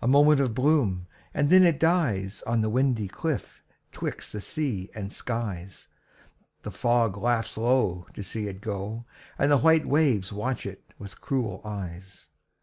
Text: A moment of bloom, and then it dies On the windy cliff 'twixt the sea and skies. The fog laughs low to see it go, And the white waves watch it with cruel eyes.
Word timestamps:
A 0.00 0.08
moment 0.08 0.40
of 0.40 0.54
bloom, 0.54 1.08
and 1.34 1.50
then 1.50 1.62
it 1.62 1.78
dies 1.78 2.42
On 2.46 2.62
the 2.62 2.70
windy 2.70 3.06
cliff 3.06 3.62
'twixt 3.92 4.32
the 4.32 4.40
sea 4.40 4.88
and 4.94 5.12
skies. 5.12 5.88
The 6.62 6.70
fog 6.70 7.18
laughs 7.18 7.58
low 7.58 8.06
to 8.14 8.22
see 8.22 8.48
it 8.48 8.62
go, 8.62 9.04
And 9.38 9.50
the 9.50 9.58
white 9.58 9.84
waves 9.84 10.32
watch 10.32 10.64
it 10.64 10.94
with 10.98 11.20
cruel 11.20 11.60
eyes. 11.66 12.30